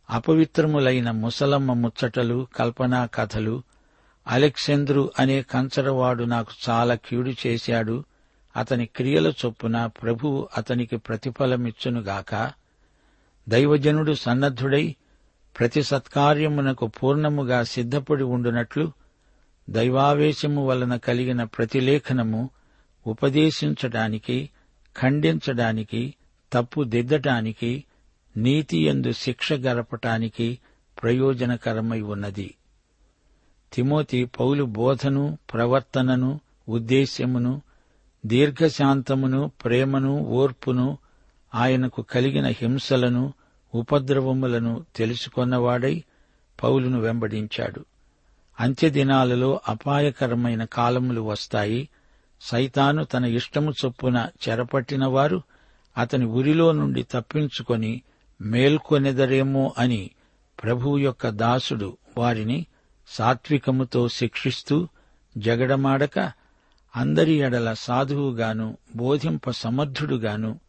అపవిత్రములైన 0.10 1.12
ముసలమ్మ 1.12 1.74
ముచ్చటలు 1.74 2.48
కల్పనా 2.56 3.06
కథలు 3.06 3.64
అలెక్సేంద్రు 4.28 5.12
అనే 5.20 5.42
కంచరవాడు 5.42 6.24
నాకు 6.24 6.52
చాలా 6.70 6.96
కీడు 6.96 7.48
చేశాడు. 7.48 8.04
అతని 8.58 8.86
క్రియల 8.86 9.28
చొప్పున 9.28 9.86
ప్రభువు 9.86 10.50
అతనికి 10.58 10.98
ప్రతిఫలమిచ్చునుగాక. 10.98 12.52
దైవజనుడు 13.50 14.14
సన్నద్ధుడై 14.14 14.96
ప్రతి 15.60 15.84
సత్కార్యమునకు 15.84 16.88
పూర్ణముగా 16.88 17.64
సిద్ధపడి 17.64 18.24
ఉండునట్లు 18.24 18.92
దైవావేశము 19.70 20.68
వలన 20.68 20.96
కలిగిన 20.96 21.44
ప్రతిలేఖనము 21.44 22.50
ఉపదేశించడానికి 23.08 24.50
ఖండించడానికి 25.02 26.14
తప్పు 26.54 26.84
దిద్దటానికి 26.84 27.84
నీతి 28.38 28.78
ఎందు 28.78 29.12
శిక్ష 29.12 29.54
గరపటానికి 29.54 30.60
ప్రయోజనకరమై 31.04 32.02
ఉన్నది. 32.02 32.56
తిమోతి 33.74 34.26
పౌలు 34.26 34.64
బోధను 34.64 35.38
ప్రవర్తనను 35.54 36.40
ఉద్దేశ్యమును 36.70 37.62
దీర్ఘశాంతమును 38.26 39.52
ప్రేమను 39.66 40.20
ఓర్పును 40.20 40.98
ఆయనకు 41.56 42.02
కలిగిన 42.02 42.48
హింసలను 42.48 43.34
ఉపద్రవములను 43.76 44.86
తెలుసుకొన్నవాడై 44.96 46.04
పౌలును 46.64 47.00
వెంబడించాడు. 47.00 47.86
అంత్యదినాలలో 48.60 49.60
అపాయకరమైన 49.70 50.64
కాలములు 50.64 51.22
వస్తాయి. 51.22 51.90
సైతాను 52.42 53.04
తన 53.04 53.26
ఇష్టము 53.26 53.74
చొప్పున 53.86 54.30
చెరపట్టినవారు 54.50 55.42
అతని 55.98 56.26
ఉరిలో 56.26 56.72
నుండి 56.72 57.04
తప్పించుకొని 57.04 58.02
మేల్కొనెదరేమో 58.42 59.74
అని 59.78 60.10
ప్రభువు 60.64 60.98
యొక్క 60.98 61.30
దాసుడు 61.30 61.98
వారిని 62.18 62.66
సాత్వికముతో 63.08 64.10
శిక్షిస్తూ 64.10 64.88
జగడమాడక 65.38 66.32
అందరి 66.96 67.32
ఎడల 67.32 67.74
సాధువుగాను 67.74 68.78
బోధింప 68.96 69.50
సమర్థుడుగాను 69.50 70.60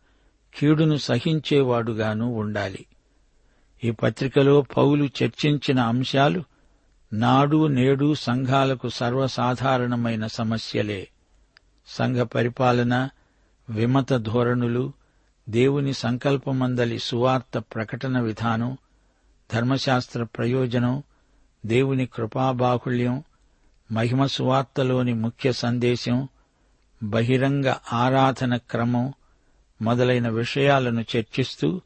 కీడును 0.54 0.97
సహించేవాడుగాను 0.97 2.35
ఉండాలి. 2.35 2.87
ఈ 3.85 3.90
పత్రికలో 3.90 4.62
పౌలు 4.62 5.04
చర్చించిన 5.04 5.80
అంశాలు 5.80 6.44
నాడు 7.12 7.66
నేడు 7.66 8.14
సంఘాలకు 8.14 8.88
సర్వసాధారణమైన 8.88 10.26
సమస్యలే. 10.26 11.09
సంఘ 11.87 12.16
పరిపాలన 12.16 13.09
విమత 13.71 14.12
ధోరణులు 14.12 14.92
దేవుని 15.48 15.92
సంకల్పమందలి 15.92 16.98
సువార్త 16.98 17.58
ప్రకటన 17.58 18.20
విధానం 18.20 18.76
ధర్మశాస్త్ర 19.52 20.24
ప్రయోజనం 20.24 21.02
దేవుని 21.66 22.06
కృపాబాహుళ్యం 22.06 23.22
మహిమ 23.92 24.26
సువార్తలోని 24.26 25.14
ముఖ్య 25.14 25.52
సందేశం 25.52 26.28
బహిరంగ 27.02 27.74
ఆరాధన 27.92 28.56
క్రమం 28.56 29.12
మొదలైన 29.82 30.28
విషయాలను 30.28 31.04
చర్చిస్తూ 31.16 31.80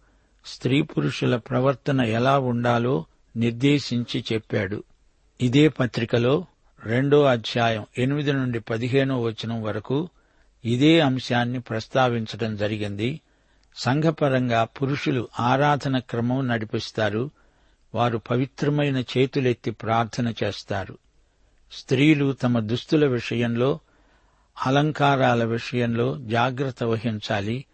స్త్రీ 0.46 0.82
పురుషుల 0.82 1.36
ప్రవర్తన 1.36 2.00
ఎలా 2.00 2.38
ఉండాలో 2.38 3.04
నిర్దేశించి 3.36 4.24
చెప్పాడు. 4.32 4.84
ఇదే 5.40 5.68
పత్రికలో 5.68 6.46
రెండో 6.84 7.24
అధ్యాయం 7.24 7.86
ఎనిమిది 7.98 8.32
నుండి 8.32 8.60
పదిహేనో 8.60 9.22
వచనం 9.22 9.62
వరకు 9.62 10.08
ఇదే 10.64 11.00
అంశాన్ని 11.00 11.60
ప్రస్తావించడం 11.60 12.56
జరిగింది. 12.56 13.20
సంఘపరంగా 13.78 14.64
పురుషులు 14.64 15.28
ఆరాధన 15.40 15.99
క్రమం 15.99 16.49
నడిపిస్తారు. 16.49 17.30
వారు 17.95 18.19
పవిత్రమైన 18.19 18.97
చేతులెత్తి 18.97 19.71
ప్రార్థన 19.71 20.34
చేస్తారు. 20.45 20.99
స్త్రీలు 21.73 22.32
తమ 22.32 22.58
దుస్తుల 22.58 23.06
విషయంలో 23.06 23.80
అలంకారాల 24.67 25.45
విషయంలో 25.45 26.19
జాగ్రత్త 26.21 26.84
వహించాలి. 26.84 27.64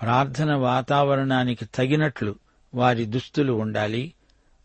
ప్రార్థన 0.00 0.54
వాతావరణానికి 0.54 1.64
తగినట్లు 1.64 2.34
వారి 2.74 3.04
దుస్తులు 3.04 3.52
ఉండాలి. 3.52 4.12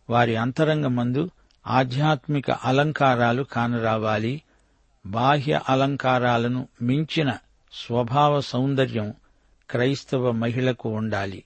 వారి 0.09 0.35
అంతరంగమందు 0.35 1.29
ఆధ్యాత్మిక 1.67 2.51
అలంకారాలు 2.51 3.43
కానరావాలి. 3.43 4.41
బాహ్య 5.05 5.61
అలంకారాలను 5.69 6.67
మించిన 6.81 7.37
స్వభావ 7.73 8.41
సౌందర్యం 8.41 9.13
క్రైస్తవ 9.69 10.31
మహిళకు 10.31 10.89
ఉండాలి. 10.89 11.43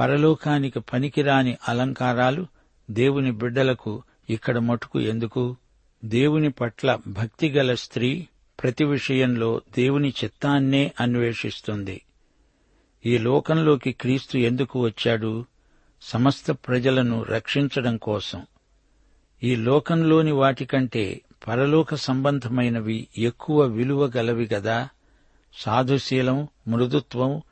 పరలోకానికి 0.00 0.80
పనికిరాని 0.80 1.56
అలంకారాలు 1.68 2.46
దేవుని 2.90 3.30
బిడ్డలకు 3.30 4.02
ఇక్కడ 4.30 4.58
మటుకు 4.58 5.00
ఎందుకు? 5.00 5.56
దేవుని 6.04 6.50
పట్ల 6.50 6.98
భక్తిగల 7.06 7.74
స్త్రీ 7.74 8.26
ప్రతి 8.62 8.84
విషయంలో 8.84 9.62
దేవుని 9.76 10.08
చిత్తాన్నే 10.08 10.92
అన్వేషిస్తుంది. 11.00 12.02
ఈ 13.06 13.18
లోకంలోకి 13.18 13.92
క్రీస్తు 13.92 14.38
ఎందుకు 14.38 14.80
వచ్చాడు? 14.80 15.44
సమస్త 16.02 16.50
ప్రజలను 16.50 17.22
రక్షించడం 17.22 17.96
కోసం. 17.96 18.46
ఈ 19.42 19.56
లోకంలోని 19.56 20.32
వాటికంటే 20.32 21.20
పరలోక 21.48 21.94
సంబంధమైనవి 21.94 23.08
ఎక్కువ 23.18 23.62
విలువ 23.62 24.12
గలవి 24.16 24.48
గదా? 24.54 24.88
సాధుశీలం 25.54 26.48
మృదుత్వం 26.68 27.42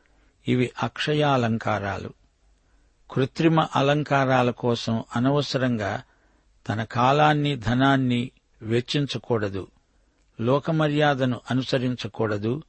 ఇవి 0.49 0.71
అక్షయాలంకారాలు. 0.83 2.11
కృత్రిమ 3.11 3.61
అలంకారాల 3.77 4.51
కోసం 4.51 5.05
అనవసరంగా 5.17 6.03
తన 6.69 6.85
కాలాన్ని 6.85 7.57
ధనాన్ని 7.57 8.31
వెచ్చించకూడదు 8.63 9.67
లోకమర్యాదను 10.41 11.41
అనుసరించకూడదు 11.51 12.63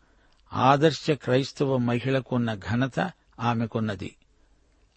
ఆదర్శ 0.53 1.11
క్రైస్తవ 1.11 1.77
మహిళకున్న 1.77 2.55
ఘనత 2.55 3.11
ఆమెకున్నది. 3.39 4.15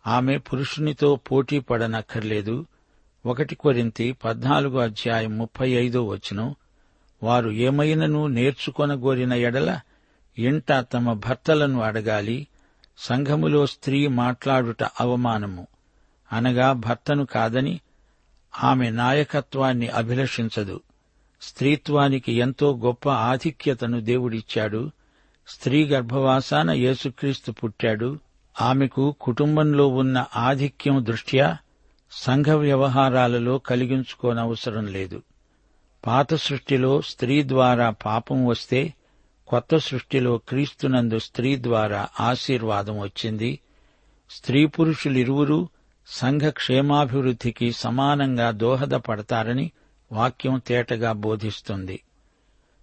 ఆమె 0.06 0.38
పురుషునితో 0.38 1.16
పోటీ 1.16 1.60
పడనక్కర్లేదు. 1.60 2.66
ఒకటి 3.26 3.54
కొరింతి 3.54 4.12
పద్నాలుగో 4.12 4.78
అధ్యాయం 4.78 5.38
ముప్పై 5.38 5.70
ఐదో 5.70 6.04
వచనం 6.04 6.54
వారు 7.22 7.50
ఏమైనను 7.50 8.26
నేర్చుకొనగోరిన 8.26 9.32
ఎడల 9.32 9.80
ఇంట 10.40 10.72
తమ 10.72 11.12
భర్తలను 11.12 11.80
అడగాలి 11.80 12.46
సంఘములో 12.98 13.66
స్త్రీ 13.66 14.06
మాట్లాడుట 14.06 14.82
అవమానము. 14.82 15.66
అనగా 16.32 16.72
భర్తను 16.72 17.26
కాదని 17.26 17.80
ఆమె 18.64 18.90
నాయకత్వాన్ని 18.90 19.88
అభిలషించదు. 19.88 20.80
స్త్రీత్వానికి 21.42 22.32
ఎంతో 22.32 22.76
గొప్ప 22.76 23.08
ఆధిక్యతను 23.08 24.00
దేవుడిచ్చాడు. 24.00 24.90
స్త్రీ 25.48 25.84
గర్భవాసాన 25.84 26.70
యేసుక్రీస్తు 26.70 27.52
పుట్టాడు. 27.52 28.18
ఆమెకు 28.60 29.16
కుటుంబంలో 29.20 29.88
ఉన్న 29.88 30.24
ఆధిక్యం 30.36 31.04
దృష్ట్యా 31.08 31.56
సంఘ 32.12 32.48
వ్యవహారాలలో 32.48 33.58
కలిగించుకోనవసరం 33.58 34.86
లేదు. 34.86 35.22
పాత 36.06 36.34
సృష్టిలో 36.34 37.02
స్త్రీ 37.02 37.42
ద్వారా 37.48 37.90
పాపం 37.90 38.46
వస్తే 38.46 38.94
కొత్త 39.50 39.76
సృష్టిలో 39.76 40.38
క్రీస్తునందు 40.38 41.18
స్త్రీ 41.18 41.62
ద్వారా 41.62 42.08
ఆశీర్వాదం 42.20 43.00
వచ్చింది. 43.00 43.60
స్త్రీ 44.30 44.66
పురుషులిరువురూ 44.66 45.68
సంఘ 46.06 46.42
క్షేమాభివృద్ధికి 46.48 47.72
సమానంగా 47.72 48.50
దోహదపడతారని 48.50 49.70
వాక్యం 50.12 50.62
తేటగా 50.66 51.12
బోధిస్తుంది. 51.12 52.02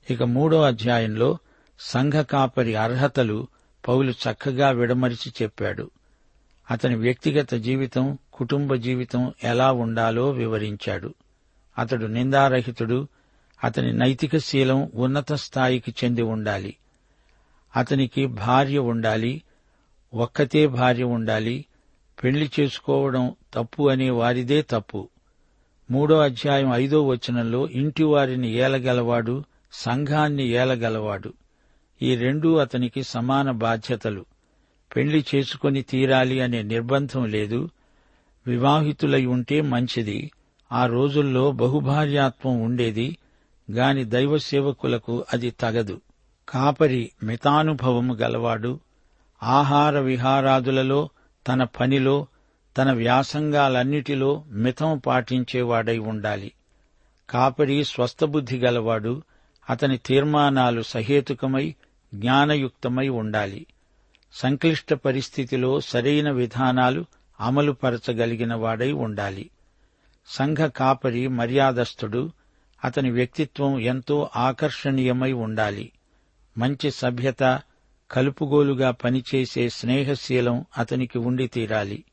ఇక 0.09 0.23
మూడో 0.23 0.61
అధ్యాయంలో 0.61 1.37
సంఘ 1.79 2.13
కాపరి 2.13 2.75
అర్హతలు 2.75 3.47
పౌలు 3.87 4.11
చక్కగా 4.11 4.69
విడమరిచి 4.69 5.33
చెప్పాడు. 5.41 5.91
అతని 6.71 6.95
వ్యక్తిగత 6.95 7.53
జీవితం 7.53 8.17
కుటుంబ 8.33 8.75
జీవితం 8.75 9.33
ఎలా 9.43 9.71
ఉండాలో 9.71 10.29
వివరించాడు. 10.29 11.13
అతడు 11.77 12.05
నిందారహితుడు 12.05 13.07
అతని 13.63 13.93
నైతిక 13.93 14.37
శీలం 14.37 14.91
ఉన్నత 14.95 15.33
స్థాయికి 15.33 15.95
చెంది 16.03 16.21
ఉండాలి. 16.21 16.75
అతనికి 17.75 18.25
భార్య 18.25 18.77
ఉండాలి. 18.77 19.41
ఒక్కతే 20.13 20.67
భార్య 20.67 21.03
ఉండాలి. 21.03 21.65
పెళ్ళి 22.23 22.51
చేసుకోవడం 22.59 23.35
తప్పు 23.53 23.89
అనే 23.89 24.09
వారిదే 24.09 24.61
తప్పు. 24.61 25.09
మూడో 25.91 26.19
అధ్యాయం 26.19 26.73
ఐదో 26.73 27.07
వచనంలో 27.07 27.67
ఇంటివారిని 27.67 28.51
ఏలగలవాడు 28.51 29.43
సంఘాన్ని 29.73 30.47
ఏలగలవాడు. 30.47 31.33
ఈ 32.01 32.15
రెండూ 32.15 32.55
అతనికి 32.55 33.03
సమాన 33.03 33.51
బాధ్యతలు. 33.51 34.25
పెళ్ళి 34.95 35.25
చేసుకుని 35.35 35.81
తీరాలి 35.81 36.41
అనే 36.41 36.61
నిర్బంధం 36.61 37.25
లేదు. 37.25 37.69
వివాహితులై 38.47 39.25
ఉంటే 39.25 39.61
మంచిది. 39.61 40.31
ఆ 40.71 40.85
రోజుల్లో 40.85 41.51
బహుభార్యాత్వం 41.51 42.61
ఉండేది. 42.61 43.17
గాని 43.71 44.05
దైవ 44.05 44.37
సేవకులకు 44.37 45.25
అది 45.33 45.51
తగదు. 45.51 46.01
కాపరి 46.49 47.11
మితానుభవము 47.23 48.13
గలవాడు 48.13 48.79
ఆహార 49.43 49.99
విహారాదులలో 49.99 51.09
తన 51.47 51.63
పనిలో 51.63 52.27
తన 52.77 52.91
వ్యాసంగాలన్నిటిలో 52.91 54.43
మితం 54.47 54.97
పాటించేవాడై 54.97 55.97
ఉండాలి. 55.97 56.51
కాపరి 57.29 57.83
స్వస్థబుద్ధి 57.83 58.57
గలవాడు 58.57 59.21
అతని 59.69 59.97
తీర్మానాలు 59.97 60.81
సహేతుకమై 60.81 61.75
జ్ఞానయుక్తమై 62.13 63.09
ఉండాలి. 63.09 63.65
సంక్లిష్ట 64.33 64.93
పరిస్థితిలో 64.93 65.81
సరైన 65.81 66.31
విధానాలు 66.31 67.05
అమలుపరచగలిగిన 67.39 68.53
వాడై 68.55 68.91
ఉండాలి. 68.91 69.49
సంఘ 70.27 70.57
కాపరి 70.57 71.27
మర్యాదస్థుడు 71.27 72.31
అతని 72.83 73.11
వ్యక్తిత్వం 73.11 73.79
ఎంతో 73.79 74.29
ఆకర్షణీయమై 74.35 75.31
ఉండాలి. 75.31 75.91
మంచి 76.57 76.91
సభ్యత 76.91 77.61
కలుపుగోలుగా 78.11 78.91
పనిచేసే 78.91 79.69
స్నేహశీలం 79.69 80.65
అతనికి 80.77 81.17
ఉండి 81.17 81.47
తీరాలి. 81.47 82.03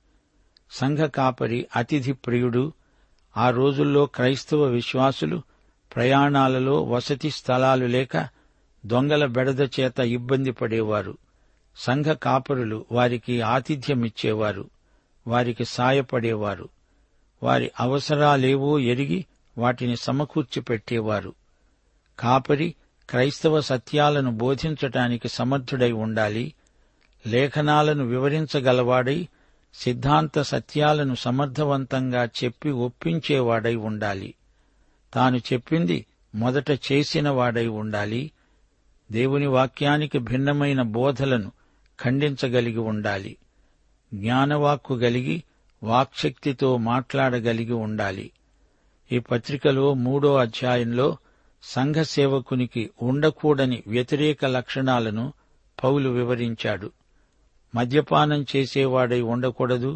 సంఘ 0.71 0.99
కాపరి 0.99 1.67
అతిథి 1.77 2.13
ప్రియుడు 2.13 2.73
ఆ 3.37 3.51
రోజుల్లో 3.51 4.07
క్రైస్తవ 4.07 4.63
విశ్వాసులు 4.63 5.43
ప్రయాణాలలో 5.97 6.83
వసతి 6.83 7.31
స్థలాలు 7.31 7.87
లేక 7.87 8.29
దొంగల 8.87 9.27
బెడద 9.27 9.69
చేత 9.81 10.01
ఇబ్బంది 10.01 10.53
పడేవారు. 10.53 11.19
సంఘ 11.77 12.05
కాపరులు 12.05 12.87
వారికి 12.93 13.41
ఆతిథ్యమిచ్చేవారు. 13.41 14.71
వారికి 15.27 15.65
సాయపడేవారు. 15.65 16.69
వారి 17.43 17.71
అవసరాలేవో 17.81 18.79
ఎరిగి 18.79 19.27
వాటిని 19.59 19.97
సమకూర్చి 19.97 20.63
పెట్టేవారు 20.63 21.35
కాపరి 22.19 22.75
క్రైస్తవ 23.11 23.61
సత్యాలను 23.61 24.31
బోధించటానికి 24.31 25.29
సమర్థుడై 25.29 25.93
ఉండాలి 25.93 26.55
లేఖనాలను 27.27 28.05
వివరించగలవాడై 28.05 29.29
సిద్ధాంత 29.75 30.39
సత్యాలను 30.39 31.15
సమర్థవంతంగా 31.15 32.29
చెప్పి 32.45 32.71
ఒప్పించేవాడై 32.71 33.75
ఉండాలి. 33.75 34.35
తాను 35.15 35.37
చెప్పింది 35.37 36.07
మొదట 36.35 36.71
చేసినవాడై 36.71 37.67
ఉండాలి 37.67 38.31
దేవుని 39.13 39.47
వాక్యానికి 39.47 40.19
భిన్నమైన 40.19 40.83
బోధలను 40.83 41.53
ఖండించగలిగి 42.03 42.79
ఉండాలి 42.79 43.37
జ్ఞానవాక్కు 44.15 44.95
గలిగి 44.95 45.43
వాక్శక్తితో 45.83 46.77
మాట్లాడగలిగి 46.77 47.73
ఉండాలి. 47.73 48.31
ఈ 49.15 49.19
పత్రికలో 49.19 49.95
మూడో 49.95 50.31
అధ్యాయంలో 50.37 51.07
సంఘ 51.63 51.97
సేవకునికి 52.09 52.91
ఉండకూడని 53.03 53.79
వ్యతిరేక 53.87 54.45
లక్షణాలను 54.47 55.25
పౌలు 55.79 56.09
వివరించాడు. 56.11 56.89
మద్యపానం 57.75 58.47
చేసేవాడై 58.51 59.21
ఉండకూడదు 59.21 59.93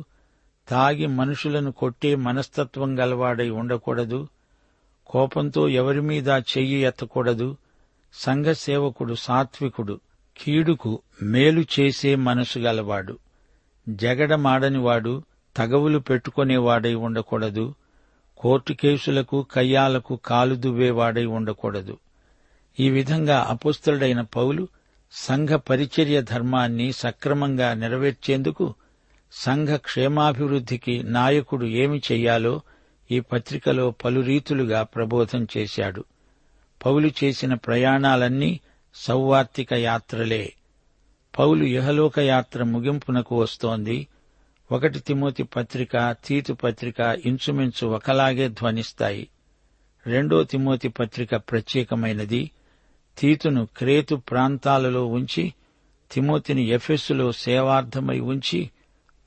తాగి 0.68 1.06
మనుషులను 1.06 1.72
కొట్టే 1.72 2.14
మనస్తత్వం 2.16 2.90
గలవాడై 2.98 3.48
ఉండకూడదు 3.50 4.20
కోపంతో 5.06 5.68
ఎవరి 5.68 6.00
మీద 6.00 6.28
చెయ్యి 6.28 6.78
ఎత్తకూడదు 6.80 7.48
సంఘ 8.14 8.46
సేవకుడు 8.46 9.14
సాత్వికుడు 9.14 9.94
కీడుకు 10.36 10.92
మేలు 11.22 11.64
చేసే 11.74 12.14
మనసు 12.14 12.58
గలవాడు 12.58 13.14
జగడమాడనివాడు 13.86 15.12
తగవులు 15.56 15.98
పెట్టుకునేవాడై 15.98 16.94
ఉండకూడదు 16.94 17.64
కోర్టు 18.38 18.72
కేసులకు 18.72 19.46
కయ్యాలకు 19.52 20.16
కాలు 20.16 20.54
దువ్వేవాడై 20.54 21.24
ఉండకూడదు. 21.24 21.98
ఈ 22.80 22.90
విధంగా 22.90 23.46
అపుస్తుడైన 23.48 24.20
పౌలు 24.20 24.68
సంఘ 25.12 25.48
పరిచర్య 25.48 26.22
ధర్మాన్ని 26.22 26.92
సక్రమంగా 26.92 27.74
నెరవేర్చేందుకు 27.74 28.74
సంఘ 29.32 29.68
క్షేమాభివృద్ధికి 29.68 31.02
నాయకుడు 31.02 31.66
ఏమి 31.66 32.02
చెయ్యాలో 32.12 32.60
ఈ 33.10 33.20
పత్రికలో 33.20 33.90
పలు 33.90 34.20
రీతులుగా 34.20 34.82
ప్రబోధం 34.82 35.46
చేశాడు. 35.56 36.04
పౌలు 36.86 37.10
చేసిన 37.24 37.54
ప్రయాణాలన్నీ 37.54 38.60
సౌవార్తిక 38.94 39.72
యాత్రలే. 39.72 40.52
పౌలు 41.38 41.64
యహలోక 41.64 42.18
యాత్ర 42.18 42.62
ముగింపునకు 42.62 43.40
వస్తోంది. 43.40 44.06
ఒకటి 44.72 44.98
తిమోతి 44.98 45.42
పత్రిక 45.42 46.16
తీతు 46.24 46.52
పత్రిక 46.52 47.00
ఇంచుమించు 47.00 47.86
ఒకలాగే 47.86 48.48
ధ్వనిస్తాయి. 48.48 49.28
రెండో 50.06 50.44
తిమోతి 50.44 50.88
పత్రిక 50.88 51.36
ప్రత్యేకమైనది. 51.36 52.50
తీతును 53.18 53.68
క్రేతు 53.76 54.14
ప్రాంతాలలో 54.14 55.06
ఉంచి 55.06 55.54
తిమోతిని 56.12 56.62
ఎఫెస్సులో 56.62 57.32
సేవార్థమై 57.32 58.20
ఉంచి 58.20 58.70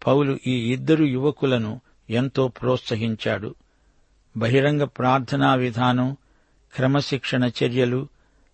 పౌలు 0.07 0.39
ఈ 0.47 0.73
ఇద్దరు 0.73 1.03
యువకులను 1.03 1.81
ఎంతో 2.09 2.47
ప్రోత్సహించాడు. 2.47 3.55
బహిరంగ 4.37 4.83
ప్రార్థనా 4.83 5.55
విధానం 5.55 6.17
క్రమశిక్షణ 6.73 7.51
చర్యలు 7.63 8.07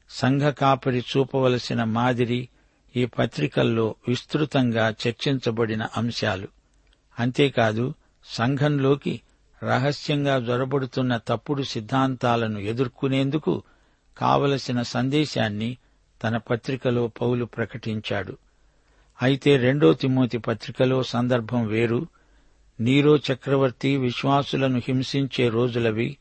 సంఘ 0.10 0.42
కాపరి 0.42 1.00
చూపవలసిన 1.00 1.84
మాదిరి 1.84 2.50
ఈ 2.96 3.06
పత్రికల్లో 3.06 3.96
విస్తృతంగా 4.08 4.96
చర్చించబడిన 5.08 5.88
అంశాలు. 5.98 6.57
అంతేకాదు 7.20 7.94
సంఘంలోకి 8.26 9.22
రహస్యంగా 9.64 10.40
జొరబడుతున్న 10.40 11.18
తప్పుడు 11.18 11.64
సిద్ధాంతాలను 11.64 12.60
ఎదుర్కొనేందుకు 12.60 13.64
కావలసిన 14.18 14.82
సందేశాన్ని 14.82 15.78
తన 16.24 16.38
పత్రికలో 16.38 17.08
పౌలు 17.08 17.46
ప్రకటించాడు. 17.46 18.38
అయితే 19.22 19.58
రెండో 19.58 19.94
తిమోతి 19.94 20.38
పత్రికలో 20.38 21.04
సందర్భం 21.04 21.68
వేరు. 21.68 22.08
నీరో 22.80 23.18
చక్రవర్తి 23.18 23.98
విశ్వాసులను 23.98 24.82
హింసించే 24.88 25.50
రోజులవి. 25.50 26.18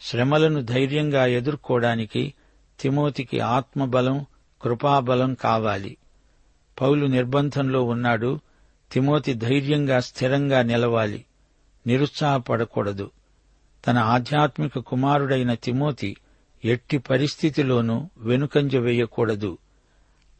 శ్రమలను 0.00 0.62
ధైర్యంగా 0.62 1.26
ఎదుర్కోవడానికి 1.26 2.34
తిమోతికి 2.80 3.40
ఆత్మబలం 3.40 4.26
కృపాబలం 4.62 5.34
కావాలి. 5.34 5.96
పౌలు 6.80 7.06
నిర్బంధంలో 7.06 7.82
ఉన్నాడు. 7.82 8.40
తిమోతి 8.94 9.34
ధైర్యంగా 9.34 10.00
స్థిరంగా 10.00 10.62
నిలవాలి. 10.62 11.24
నిరుత్సాహపడకూడదు. 11.86 13.10
తన 13.86 13.98
ఆధ్యాత్మిక 13.98 14.78
కుమారుడైన 14.78 15.54
తిమోతి 15.54 16.16
ఎట్టి 16.64 16.98
పరిస్థితిలోనూ 16.98 18.10
వెనుకంజ 18.16 18.76
వేయకూడదు. 18.76 19.58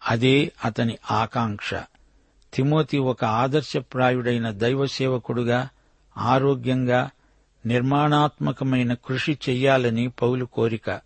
అదే 0.06 0.52
అతని 0.64 0.98
ఆకాంక్ష. 1.10 1.74
తిమోతి 2.54 2.98
ఒక 2.98 3.24
ఆదర్శప్రాయుడైన 3.24 4.50
దైవసేవకుడుగా 4.50 5.68
ఆరోగ్యంగా 6.18 7.10
నిర్మాణాత్మకమైన 7.66 8.94
కృషి 8.94 9.38
చెయ్యాలని 9.48 10.08
పౌలు 10.08 10.44
కోరిక. 10.44 11.00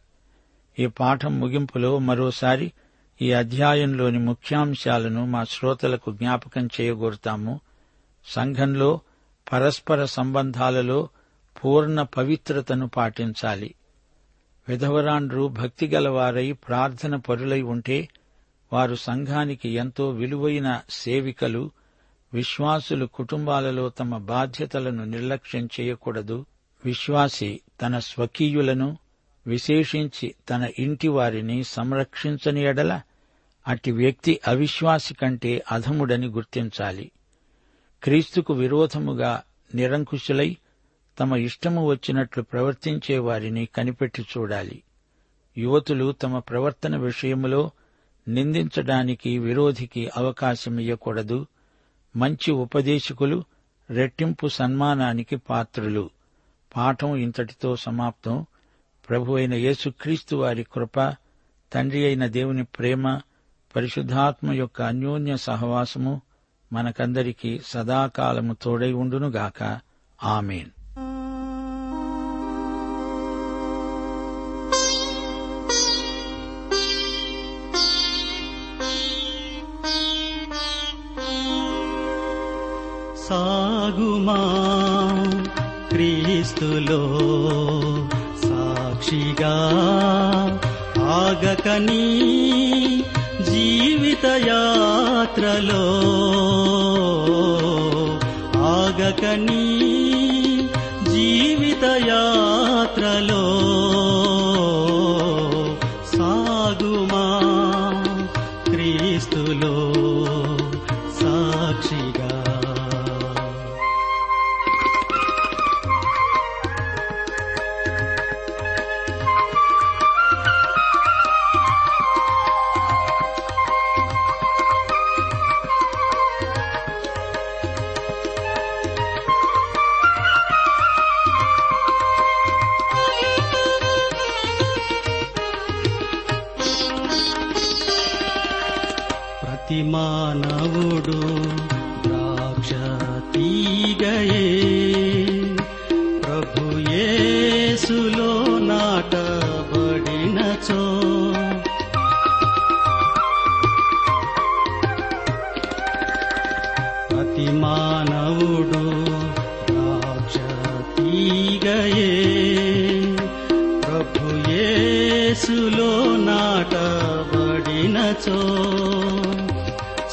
ఈ 0.79 0.87
పాఠం 0.87 1.41
ముగింపులో 1.41 1.99
మరోసారి 1.99 2.73
ఈ 3.23 3.33
అధ్యాయంలోని 3.33 4.19
ముఖ్యాంశాలను 4.19 5.27
మా 5.27 5.45
శ్రోతలకు 5.45 6.13
జ్ఞాపకం 6.13 6.69
చేయగోరుతాము. 6.81 7.61
సంఘంలో 8.27 9.01
పరస్పర 9.53 10.05
సంబంధాలలో 10.05 11.09
పూర్ణ 11.65 12.03
పవిత్రతను 12.03 12.89
పాటించాలి. 12.89 13.75
విధవరాండ్రు 14.69 15.49
భక్తిగలవారై 15.49 16.53
ప్రార్థన 16.53 17.17
పరులై 17.17 17.63
ఉంటే 17.63 18.09
వారు 18.73 18.95
సంఘానికి 18.95 19.69
ఎంతో 19.69 20.11
విలువైన 20.11 20.81
సేవికలు 20.91 21.71
విశ్వాసులు 22.35 23.07
కుటుంబాలలో 23.07 23.89
తమ 23.89 24.19
బాధ్యతలను 24.19 25.05
నిర్లక్ష్యం 25.05 25.69
చేయకూడదు. 25.81 26.47
విశ్వాసి 26.85 27.61
తన 27.83 27.99
స్వకీయులను 27.99 28.99
విశేషించి 29.47 30.35
తన 30.51 30.69
ఇంటి 30.79 31.09
వారిని 31.09 31.65
సంరక్షించని 31.65 32.63
ఎడల 32.63 33.01
అట్టి 33.69 33.91
వ్యక్తి 33.91 34.41
అవిశ్వాసి 34.49 35.15
కంటే 35.15 35.65
అధముడని 35.73 36.27
గుర్తించాలి. 36.27 37.11
క్రీస్తుకు 38.03 38.55
విరోధముగా 38.55 39.43
నిరంకుశులై 39.75 40.57
తమ 41.19 41.37
ఇష్టము 41.37 41.87
వచ్చినట్లు 41.87 42.43
ప్రవర్తించే 42.43 43.19
వారిని 43.19 43.67
కనిపెట్టి 43.67 44.23
చూడాలి. 44.23 44.83
యువతులు 45.59 46.13
తమ 46.13 46.39
ప్రవర్తన 46.39 46.97
విషయములో 46.97 47.71
నిందించడానికి 48.29 49.39
విరోధికి 49.39 50.11
అవకాశమియ్యకూడదు 50.17 51.47
మంచి 52.17 52.51
ఉపదేశకులు 52.51 53.45
రెట్టింపు 53.91 54.47
సన్మానానికి 54.47 55.37
పాత్రులు. 55.37 56.11
పాఠం 56.77 57.17
ఇంతటితో 57.17 57.77
సమాప్తం. 57.77 58.47
ప్రభు 59.09 59.33
అయిన 59.33 59.55
యేసుక్రీస్తు 59.55 60.37
వారి 60.37 60.63
కృప 60.63 61.15
తండ్రి 61.73 62.07
అయిన 62.07 62.27
దేవుని 62.27 62.65
ప్రేమ 62.65 63.21
పరిశుద్ధాత్మ 63.77 64.53
యొక్క 64.53 64.83
అన్యోన్య 64.83 65.37
సహవాసము 65.37 66.21
మనకందరికీ 66.73 67.61
సదాకాలము 67.67 68.57
తోడై 68.63 68.93
ఉండునుగాక 68.93 69.81
ఆమెన్. 70.25 70.71
సాగుమా 83.29 84.39
క్రీస్తులో 85.89 87.03
సాక్షిగా 88.49 89.55
ఆగకని 90.99 92.05
జీవిత 93.59 94.27
యాత్రలో 94.49 95.85
ఆగకని 98.73 99.65
జీవిత 101.13 101.85
యాత్రలో 102.09 103.43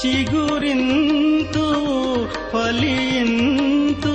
చిగురింతు 0.06 1.68
ఫలింతు 2.54 4.14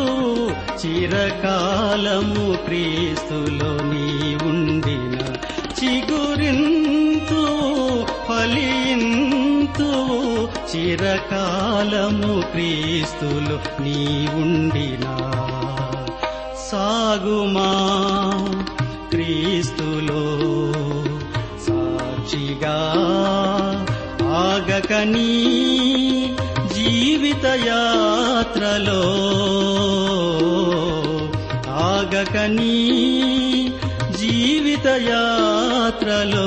చిరకాలము 0.80 2.56
క్రీస్తులో 2.64 3.72
నీ 3.82 4.34
ఉండిన 4.42 5.18
చిగురింతు 5.80 7.42
ఫలింతు 8.28 9.90
చిరకాలము 10.76 12.40
క్రీస్తులు 12.40 13.82
నీ 13.82 14.28
ఉండినా. 14.34 15.16
సాగుమా 16.70 17.70
క్రీస్తులో 19.10 20.22
సాక్షిగా 21.66 22.78
ఆగకని 24.70 25.30
జీవిత 26.74 27.46
యాత్రలో 27.66 29.00
ఆగకని 31.86 32.76
జీవిత 34.20 34.86
యాత్రలో 35.08 36.46